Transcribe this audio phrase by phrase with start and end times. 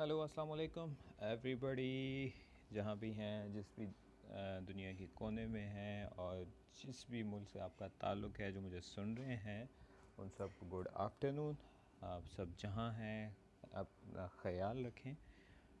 [0.00, 2.28] Hello, السلام علیکم۔ Every بڑی
[2.74, 3.86] جہاں بھی ہیں، جس بھی
[4.68, 6.44] دنیا کے کونے میں ہیں اور
[6.84, 9.64] جس بھی ملک سے آپ کا تعلق ہے، جو مجھے سن رہے ہیں،
[10.18, 11.54] ان سب کو گڈ آفٹرنون۔
[12.00, 13.30] آپ سب جہاں ہیں،
[13.72, 15.14] اپنا خیال رکھیں۔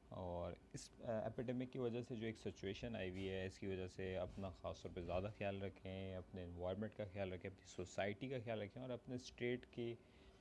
[0.08, 3.88] اور اس ایپیڈیمک کی وجہ سے جو ایک سچویشن آئی ہوئی ہے، اس کی وجہ
[3.88, 8.28] سے اپنا خاص طور پہ زیادہ خیال رکھیں، اپنے انوائرمنٹ کا خیال رکھیں، اپنی سوسائٹی
[8.28, 9.94] کا خیال رکھیں اور اپنے اسٹیٹ کی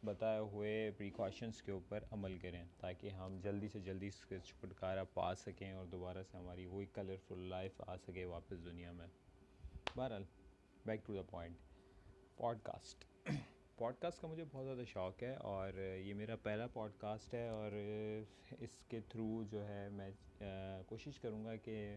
[0.03, 5.03] بتائے ہوئے پریکاشنس کے اوپر عمل کریں تاکہ ہم جلدی سے جلدی اس کے چھٹکارا
[5.03, 9.07] پا سکیں اور دوبارہ سے ہماری وہی کلرفل لائف آ سکے واپس دنیا میں۔
[9.95, 10.23] بہرحال
[10.85, 11.57] back to the point
[12.63, 13.05] podcast
[13.99, 17.71] podcast کا مجھے بہت زیادہ شوق ہے اور یہ میرا پہلا پوڈ کاسٹ ہے اور
[18.59, 20.09] اس کے تھرو جو ہے میں
[20.87, 21.95] کوشش کروں گا کہ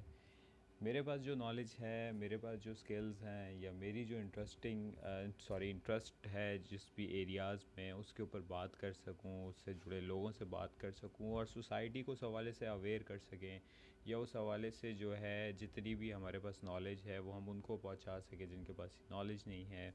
[0.83, 4.91] میرے پاس جو نالج ہے، میرے پاس جو اسکلز ہیں یا میری جو انٹرسٹنگ
[5.39, 9.75] سوری انٹرسٹ ہے جس بھی ایریاز میں اس کے اوپر بات کر سکوں، اس سے
[9.75, 13.59] جڑے لوگوں سے بات کر سکوں اور سوسائٹی کو اس حوالے سے اویئر کر سکیں
[14.05, 17.61] یا اس حوالے سے جو ہے جتنی بھی ہمارے پاس نالج ہے، وہ ہم ان
[17.61, 19.91] کو پہنچا سکیں جن کے پاس نالج نہیں ہے۔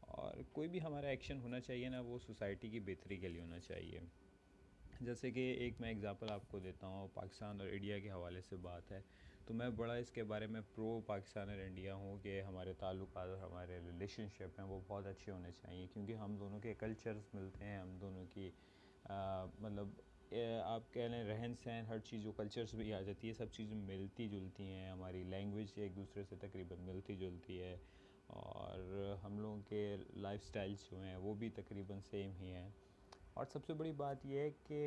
[0.00, 3.60] اور کوئی بھی ہمارا ایکشن ہونا چاہیے نا، وہ سوسائٹی کی بہتری کے لیے ہونا
[3.60, 4.00] چاہیے۔
[5.00, 8.56] جیسے کہ ایک میں اگزامپل آپ کو دیتا ہوں، پاکستان اور انڈیا کے حوالے سے
[8.56, 9.00] بات ہے۔
[9.46, 13.28] تو میں بڑا اس کے بارے میں پرو پاکستان اور انڈیا ہوں کہ ہمارے تعلقات
[13.28, 17.28] اور ہمارے ریلیشن شپ ہیں، وہ بہت اچھے ہونے چاہیے کیونکہ ہم دونوں کے کلچرز
[17.34, 18.50] ملتے ہیں، ہم دونوں کی
[19.60, 19.88] مطلب
[20.64, 23.76] آپ کہہ لیں رہن سہن، ہر چیز جو کلچرز بھی آ جاتی ہے، سب چیزیں
[23.76, 27.76] ملتی جلتی ہیں، ہماری لینگویج ایک دوسرے سے تقریباً ملتی جلتی ہے
[28.36, 32.68] اور ہم لوگوں کے لائف سٹائلس جو ہیں، وہ بھی تقریباً سیم ہی ہیں۔
[33.36, 34.80] اور سب سے بڑی بات یہ ہے کہ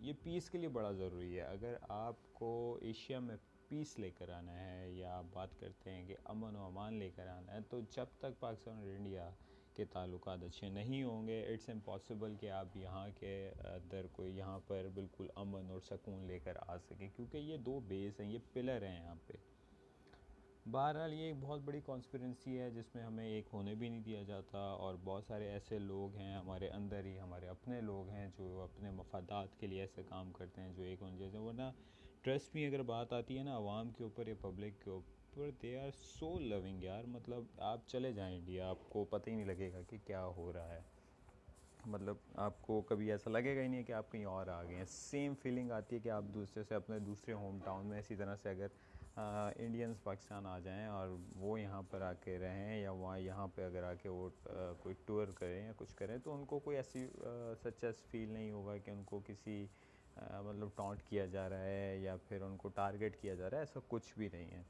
[0.00, 3.36] یہ پیس کے لیے بڑا ضروری ہے۔ اگر آپ کو ایشیا میں
[3.68, 7.10] پیس لے کر آنا ہے یا آپ بات کرتے ہیں کہ امن و امان لے
[7.16, 9.30] کر آنا ہے، تو جب تک پاکستان اور انڈیا
[9.74, 14.58] کے تعلقات اچھے نہیں ہوں گے اٹس امپاسبل کہ آپ یہاں کے اندر کوئی یہاں
[14.66, 18.38] پر بالکل امن اور سکون لے کر آ سکیں۔ کیونکہ یہ دو بیس ہیں، یہ
[18.52, 19.34] پلر ہیں یہاں پہ۔
[20.70, 24.22] بہرحال یہ ایک بہت بڑی کانسپیرنسی ہے جس میں ہمیں ایک ہونے بھی نہیں دیا
[24.22, 28.60] جاتا اور بہت سارے ایسے لوگ ہیں ہمارے اندر ہی، ہمارے اپنے لوگ ہیں جو
[28.60, 31.70] اپنے مفادات کے لیے ایسے کام کرتے ہیں جو ایک ہونے جیسے، ورنہ
[32.22, 35.78] ٹرسٹ بھی اگر بات آتی ہے نا عوام کے اوپر یا پبلک کے اوپر دے
[35.78, 39.72] آر سو لونگ یار۔ مطلب آپ چلے جائیں انڈیا، آپ کو پتہ ہی نہیں لگے
[39.72, 40.80] گا کہ کیا ہو رہا ہے۔
[41.86, 44.76] مطلب آپ کو کبھی ایسا لگے گا ہی نہیں کہ آپ کہیں اور آ گئے
[44.76, 48.16] ہیں۔ سیم فیلنگ آتی ہے کہ آپ دوسرے سے، اپنے دوسرے ہوم ٹاؤن میں اسی
[48.16, 48.66] طرح سے اگر
[49.16, 53.64] انڈینس پاکستان آ جائیں اور وہ یہاں پر آ کے رہیں یا وہاں یہاں پہ
[53.64, 54.28] اگر آ کے وہ
[54.80, 57.06] کوئی ٹور کریں یا کچھ کریں تو ان کو کوئی ایسی
[57.62, 59.64] سچس فیل نہیں ہوگا کہ ان کو کسی
[60.16, 63.62] مطلب ٹانٹ کیا جا رہا ہے یا پھر ان کو ٹارگٹ کیا جا رہا ہے،
[63.62, 64.62] ایسا کچھ بھی نہیں ہے۔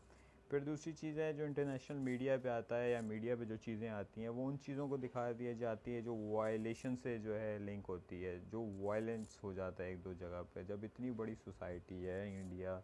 [0.51, 3.89] پھر دوسری چیز ہے جو انٹرنیشنل میڈیا پہ آتا ہے یا میڈیا پہ جو چیزیں
[3.89, 7.57] آتی ہیں، وہ ان چیزوں کو دکھا دیا جاتی ہے جو وائلیشن سے جو ہے
[7.61, 11.35] لنک ہوتی ہے، جو وائلنس ہو جاتا ہے ایک دو جگہ پہ۔ جب اتنی بڑی
[11.45, 12.79] سوسائٹی ہے انڈیا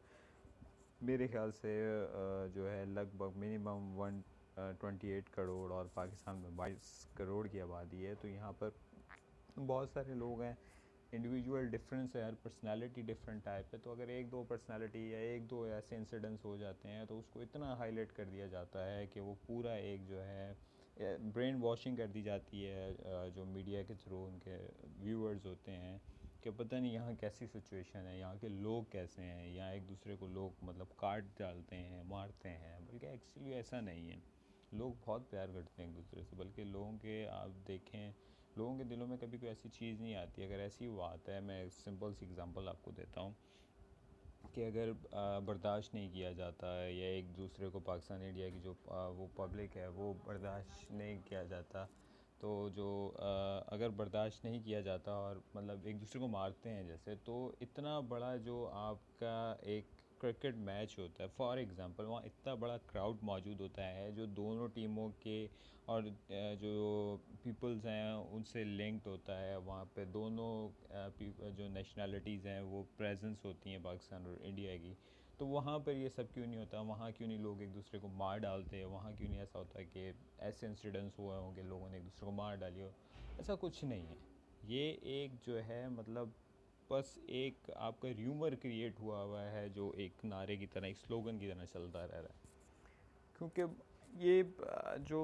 [1.07, 1.71] میرے خیال سے
[2.55, 4.21] جو ہے لگ بھگ minimum one
[4.81, 8.69] twenty eight crore اور پاکستان میں بائیس کروڑ کی آبادی ہے، تو یہاں پر
[9.57, 10.53] بہت سارے لوگ ہیں۔
[11.13, 15.51] انڈیویجول ڈفرینس ہے ہر پرسنالٹی ڈفرینٹ ٹائپ ہے۔ تو اگر ایک دو پرسنالٹی یا ایک
[15.51, 18.87] دو ایسے انسیڈنٹس ہو جاتے ہیں، تو اس کو اتنا ہائی لائٹ کر دیا جاتا
[18.91, 20.53] ہے کہ وہ پورا ایک جو ہے
[21.35, 22.93] برین واشنگ کر دی جاتی ہے
[23.35, 24.57] جو میڈیا کے تھرو ان کے
[25.03, 25.99] ویورز ہوتے ہیں۔
[26.43, 30.17] کہ پتہ نہیں یہاں کیسی سچویشن ہے، یہاں کے لوگ کیسے ہیں یہاں ایک دوسرے
[30.17, 34.17] کو لوگ مطلب کاٹ ڈالتے ہیں، مارتے ہیں، بلکہ ایکچولی ایسا نہیں ہے۔
[34.73, 38.11] لوگ بہت پیار کرتے ہیں ایک دوسرے سے، بلکہ لوگوں کے آپ دیکھیں،
[38.57, 41.65] لوگوں کے دلوں میں کبھی کوئی ایسی چیز نہیں آتی۔ اگر ایسی بات ہے، میں
[41.75, 43.33] سمپل سی اگزامپل آپ کو دیتا ہوں
[44.55, 44.93] کہ اگر
[45.47, 48.73] برداشت نہیں کیا جاتا ہے یا ایک دوسرے کو پاکستان، انڈیا کی جو
[49.17, 51.87] وہ پبلک ہے، وہ برداشت نہیں کیا جاتا۔
[52.43, 52.89] تو جو
[53.73, 57.99] اگر برداشت نہیں کیا جاتا اور مطلب ایک دوسرے کو مارتے ہیں جیسے، تو اتنا
[58.09, 59.35] بڑا جو آپ کا
[59.73, 64.27] ایک کرکٹ میچ ہوتا ہے، فار ایگزامپل، وہاں اتنا بڑا کراؤڈ موجود ہوتا ہے جو
[64.37, 65.47] دونوں ٹیموں کے
[65.87, 66.03] اور
[66.61, 70.53] جو پیپلز ہیں ان سے لنکڈ ہوتا ہے، وہاں پہ دونوں
[71.57, 74.95] جو نیشنلٹیز ہیں وہ پریزنس ہوتی ہیں پاکستان اور انڈیا کی۔
[75.39, 78.09] تو وہاں پر یہ سب کیوں نہیں ہوتا؟ وہاں کیوں نہیں لوگ ایک دوسرے کو
[78.09, 81.89] مار ڈالتے؟ وہاں کیوں نہیں ایسا ہوتا ہے کہ ایسے انسیڈنٹس ہوئے ہوں کہ لوگوں
[81.89, 82.91] نے ایک دوسرے کو مار ڈالی ہو؟
[83.37, 84.15] ایسا کچھ نہیں ہے۔
[84.63, 86.29] یہ ایک جو ہے مطلب
[86.91, 90.97] بس ایک آپ کا ریومر کریٹ ہوا ہوا ہے جو ایک نعرے کی طرح، ایک
[90.99, 92.49] سلوگن کی طرح چلتا رہ رہا ہے۔
[93.39, 93.65] کیونکہ
[94.13, 94.43] یہ
[95.07, 95.21] جو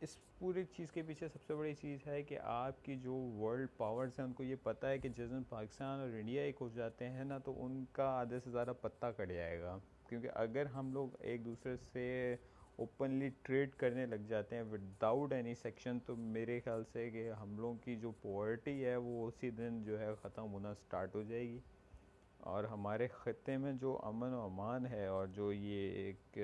[0.00, 3.68] اس پوری چیز کے پیچھے سب سے بڑی چیز ہے کہ آپ کی جو ورلڈ
[3.76, 6.68] پاورز ہیں، ان کو یہ پتہ ہے کہ جس دن پاکستان اور انڈیا ایک ہو
[6.74, 10.66] جاتے ہیں نا، تو ان کا آدھے سے زیادہ پتہ کٹ جائے گا۔ کیونکہ اگر
[10.66, 12.36] ہم لوگ ایک دوسرے سے
[12.76, 17.56] اوپنلی ٹریڈ کرنے لگ جاتے ہیں وداؤٹ اینی سیکشن تو میرے خیال سے کہ ہم
[17.56, 21.42] لوگوں کی جو پورٹی ہے، وہ اسی دن جو ہے ختم ہونا سٹارٹ ہو جائے
[21.42, 21.58] گی۔
[22.38, 26.38] اور ہمارے خطے میں جو امن و امان ہے اور جو یہ ایک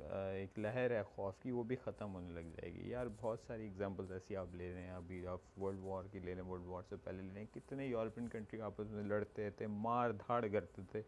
[0.00, 3.66] ایک لہر ہے خوف کی، وہ بھی ختم ہونے لگ جائے گی۔ یار، بہت ساری
[3.66, 6.82] اگزامپلز ایسی آپ لے رہے ہیں ابھی، آپ ورلڈ وار کی لے لیں ورلڈ وار
[6.88, 11.02] سے پہلے لے لیں۔ کتنے یورپین کنٹری آپس میں لڑتے تھے، مار دھاڑ کرتے تھے،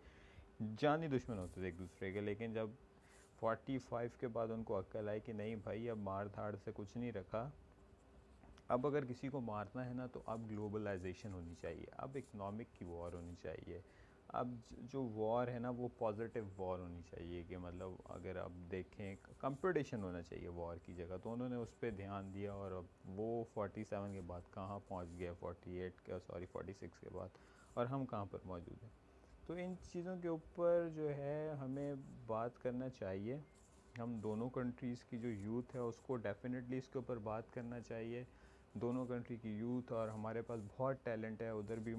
[0.78, 2.70] جانی دشمن ہوتے تھے ایک دوسرے کے۔ لیکن جب
[3.40, 6.70] فورٹی فائیو کے بعد ان کو عقل آئے کہ نہیں بھائی، اب مار دھاڑ سے
[6.74, 7.48] کچھ نہیں رکھا،
[8.68, 12.84] اب اگر کسی کو مارنا ہے نا تو اب گلوبلائزیشن ہونی چاہیے، اب اکنامک کی
[12.84, 13.80] وار ہونی چاہیے۔
[14.32, 19.16] اب جو وار ہے نا وہ پازیٹیو وار ہونی چاہیے کہ مطلب اگر آپ دیکھیں
[19.38, 22.84] کمپٹیشن ہونا چاہیے وار کی جگہ تو انہوں نے اس پہ دھیان دیا اور اب
[23.04, 27.08] وہ فورٹی سیون کے بعد کہاں پہنچ گیا فورٹی ایٹ کے سوری فورٹی سکس کے
[27.12, 27.28] بعد
[27.74, 28.90] اور ہم کہاں پر موجود ہیں؟
[29.46, 31.94] تو ان چیزوں کے اوپر جو ہے ہمیں
[32.26, 33.36] بات کرنا چاہیے۔
[33.98, 37.80] ہم دونوں کنٹریز کی جو یوتھ ہے اس کو ڈیفینیٹلی اس کے اوپر بات کرنا
[37.80, 38.24] چاہیے۔
[38.74, 41.94] دونوں کنٹری کی یوتھ اور ہمارے پاس بہت ٹیلنٹ ہے، ادھر بھی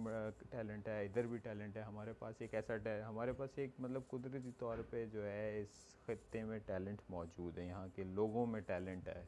[0.49, 2.73] ٹیلنٹ ہے، ادھر بھی ٹیلنٹ ہے۔ ہمارے پاس ایک ایسا
[3.09, 7.67] ہمارے پاس ایک مطلب قدرتی طور پہ جو ہے، اس خطے میں ٹیلنٹ موجود ہے۔
[7.67, 9.23] یہاں کے لوگوں میں ٹیلنٹ ہے۔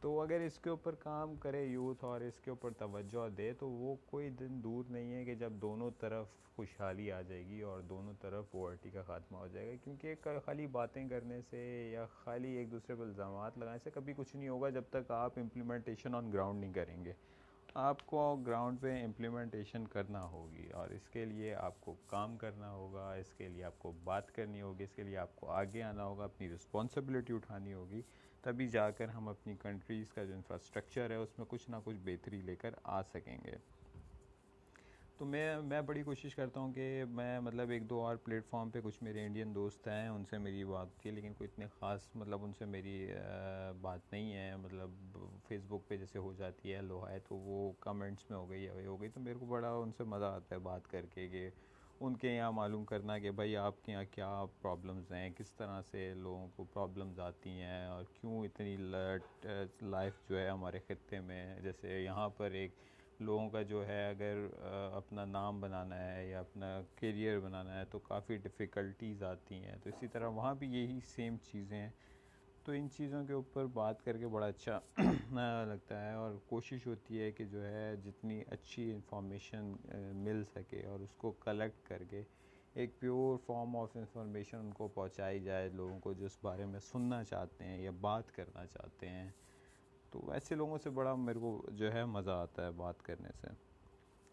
[0.00, 3.68] تو اگر اس کے اوپر کام کرے یوتھ اور اس کے اوپر توجہ دے تو
[3.68, 6.26] وہ کوئی دن دور نہیں ہے کہ جب دونوں طرف
[6.56, 10.14] خوشحالی آ جائے گی اور دونوں طرف پورٹی کا خاتمہ ہو جائے گا، کیونکہ
[10.44, 11.60] خالی باتیں کرنے سے
[11.92, 15.38] یا خالی ایک دوسرے پر الزامات لگانے سے کبھی کچھ نہیں ہوگا جب تک آپ
[15.38, 17.12] امپلیمنٹیشن آن گراؤنڈ نہیں کریں گے۔
[17.74, 22.70] آپ کو گراؤنڈ پہ امپلیمنٹیشن کرنا ہوگی اور اس کے لیے آپ کو کام کرنا
[22.70, 25.82] ہوگا، اس کے لیے آپ کو بات کرنی ہوگی، اس کے لیے آپ کو آگے
[25.82, 28.02] آنا ہوگا، اپنی رسپانسبلٹی اٹھانی ہوگی،
[28.42, 31.96] تبھی جا کر ہم اپنی کنٹریز کا جو انفراسٹرکچر ہے، اس میں کچھ نہ کچھ
[32.04, 33.56] بہتری لے کر آ سکیں گے۔
[35.18, 38.70] تو میں میں بڑی کوشش کرتا ہوں کہ میں مطلب ایک دو اور پلیٹ فارم
[38.70, 42.08] پہ کچھ میرے انڈین دوست ہیں، ان سے میری بات کی لیکن کوئی اتنے خاص
[42.14, 43.10] مطلب ان سے میری
[43.80, 45.18] بات نہیں ہے مطلب
[45.50, 48.66] فیس بک پہ جیسے ہو جاتی ہے لو ہے تو وہ کمنٹس میں ہو گئی
[48.66, 51.28] ہے ہو گئی۔ تو میرے کو بڑا ان سے مزہ آتا ہے بات کر کے
[51.28, 51.48] کہ
[52.00, 54.28] ان کے یہاں معلوم کرنا کہ بھائی آپ کے یہاں کیا
[54.62, 59.46] پرابلمز ہیں، کس طرح سے لوگوں کو پرابلمز آتی ہیں اور کیوں اتنی لٹ
[59.82, 62.70] لائف جو ہے ہمارے خطے میں جیسے یہاں پر ایک
[63.20, 64.46] لوگوں کا جو ہے اگر
[64.94, 66.66] اپنا نام بنانا ہے یا اپنا
[66.96, 71.36] کیریئر بنانا ہے تو کافی ڈفیکلٹیز آتی ہیں۔ تو اسی طرح وہاں بھی یہی سیم
[71.42, 71.90] چیزیں ہیں۔
[72.70, 74.78] تو ان چیزوں کے اوپر بات کر کے بڑا اچھا
[75.68, 79.72] لگتا ہے اور کوشش ہوتی ہے کہ جو ہے جتنی اچھی انفارمیشن
[80.16, 82.22] مل سکے اور اس کو کلیکٹ کر کے
[82.74, 86.80] ایک پیور فارم آف انفارمیشن ان کو پہنچائی جائے، لوگوں کو جو اس بارے میں
[86.80, 89.28] سننا چاہتے ہیں یا بات کرنا چاہتے ہیں۔
[90.10, 93.69] تو ایسے لوگوں سے بڑا میرے کو جو ہے مزہ آتا ہے بات کرنے سے۔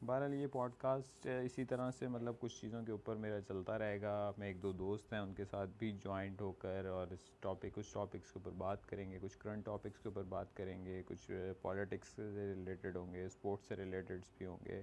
[0.05, 4.01] بہرحال یہ پوڈ کاسٹ اسی طرح سے مطلب کچھ چیزوں کے اوپر میرا چلتا رہے
[4.01, 7.29] گا۔ میں ایک دو دوست ہیں، ان کے ساتھ بھی جوائنٹ ہو کر اور اس
[7.39, 10.85] ٹاپک کچھ ٹاپکس کے اوپر بات کریں گے۔ کچھ کرنٹ ٹاپکس کے اوپر بات کریں
[10.85, 14.81] گے، کچھ پالیٹکس سے ریلیٹڈ ہوں گے اسپورٹس سے ریلیٹڈس بھی ہوں گے۔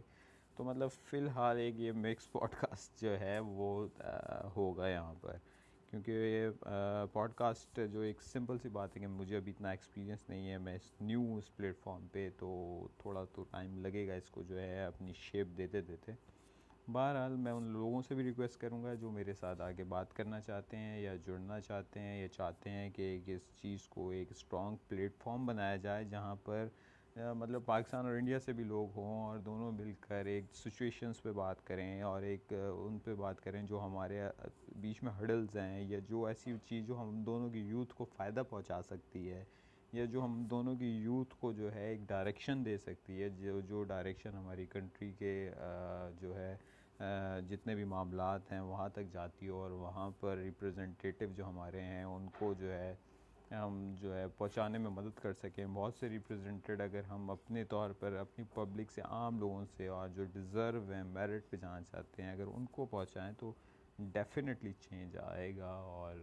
[0.57, 3.87] تو مطلب فی الحال ایک یہ مکس پوڈ کاسٹ جو ہے وہ
[4.57, 5.37] ہوگا یہاں پر۔
[5.95, 6.65] کیونکہ یہ
[7.13, 10.57] پوڈ کاسٹ جو ایک سمپل سی بات ہے کہ مجھے ابھی اتنا ایکسپیرینس نہیں ہے،
[10.59, 12.49] میں اس نیو اس پلیٹ فارم پہ تو
[12.99, 16.13] تھوڑا تو ٹائم لگے گا اس کو جو ہے اپنی شیپ دیتے دیتے۔
[16.93, 20.41] بہرحال میں ان لوگوں سے بھی ریکویسٹ کروں گا جو میرے ساتھ آگے بات کرنا
[20.41, 24.77] چاہتے ہیں یا جڑنا چاہتے ہیں یا چاہتے ہیں کہ اس چیز کو ایک اسٹرانگ
[24.89, 26.67] پلیٹ فارم بنایا جائے جہاں پر
[27.17, 31.33] مطلب پاکستان اور انڈیا سے بھی لوگ ہوں اور دونوں مل کر ایک سچویشنس پہ
[31.33, 34.21] بات کریں اور ایک ان پہ بات کریں جو ہمارے
[34.81, 38.43] بیچ میں ہڈلز ہیں یا جو ایسی چیز جو ہم دونوں کی یوتھ کو فائدہ
[38.51, 39.45] پہنچا سکتی ہے
[39.93, 43.61] یا جو ہم دونوں کی یوتھ کو جو ہے ایک ڈائریکشن دے سکتی ہے، جو
[43.69, 45.35] جو ڈائریکشن ہماری کنٹری کے
[46.21, 46.55] جو ہے
[47.49, 52.05] جتنے بھی معاملات ہیں وہاں تک جاتی ہو اور وہاں پر ریپرزنٹیٹیو جو ہمارے ہیں،
[52.05, 52.95] ان کو جو ہے
[53.51, 57.91] ہم جو ہے پہنچانے میں مدد کر سکیں۔ بہت سے ریپرزنٹیڈ اگر ہم اپنے طور
[57.91, 62.23] پر اپنی پبلک سے عام لوگوں سے اور جو ڈیزرو ہیں میرٹ پہ جانا چاہتے
[62.23, 63.53] ہیں، اگر ان کو پہنچائیں تو
[63.99, 66.17] ڈیفینیٹلی چینج آئے گا اور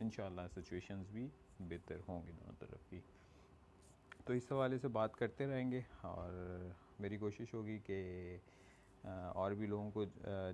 [0.00, 1.28] انشاءاللہ سچویشنز بھی
[1.60, 3.00] بہتر ہوں گی دونوں طرف بھی۔
[4.24, 6.32] تو اس حوالے سے بات کرتے رہیں گے اور
[6.98, 8.36] میری کوشش ہوگی کہ
[9.04, 10.04] اور بھی لوگوں کو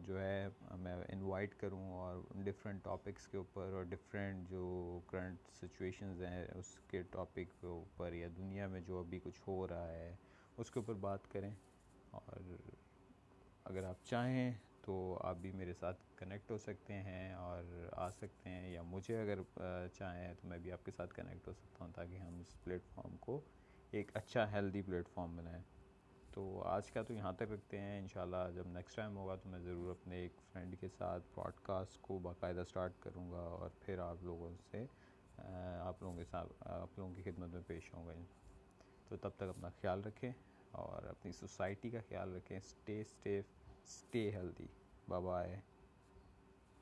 [0.07, 0.49] جو ہے
[0.79, 6.79] میں انوائٹ کروں اور ڈفرینٹ ٹاپکس کے اوپر اور ڈفرینٹ جو کرنٹ سچویشنز ہیں اس
[6.91, 10.15] کے ٹاپک کے اوپر یا دنیا میں جو ابھی کچھ ہو رہا ہے،
[10.57, 11.51] اس کے اوپر بات کریں۔
[12.11, 12.41] اور
[13.65, 14.53] اگر آپ چاہیں
[14.85, 19.21] تو آپ بھی میرے ساتھ کنیکٹ ہو سکتے ہیں اور آ سکتے ہیں یا مجھے
[19.23, 19.39] اگر
[19.95, 22.83] چاہیں تو میں بھی آپ کے ساتھ کنیکٹ ہو سکتا ہوں تاکہ ہم اس پلیٹ
[22.95, 23.41] فارم کو
[23.91, 25.63] ایک اچھا ہیلدی پلیٹ فارم بنائیں۔
[26.37, 29.59] تو آج کا تو یہاں تک رکھتے ہیں۔ انشاءاللہ جب نیکسٹ ٹائم ہوگا تو میں
[29.59, 33.99] ضرور اپنے ایک فرینڈ کے ساتھ پوڈ کاسٹ کو باقاعدہ سٹارٹ کروں گا اور پھر
[33.99, 34.85] آپ لوگوں سے
[35.81, 38.13] آپ لوگوں کے ساتھ آپ لوگوں کی خدمت میں پیش ہوں گا۔
[39.09, 40.31] تو تب تک اپنا خیال رکھیں
[40.71, 43.45] اور اپنی سوسائٹی کا خیال رکھیں۔ Stay safe
[43.85, 44.67] stay healthy
[45.09, 45.61] بابائے